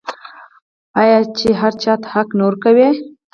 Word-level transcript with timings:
آیا 1.01 1.19
چې 1.37 1.49
هر 1.61 1.73
چا 1.83 1.93
ته 2.01 2.07
حق 2.13 2.29
نه 2.37 2.43
ورکوي؟ 2.47 2.89